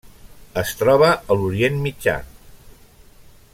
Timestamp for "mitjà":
1.85-2.17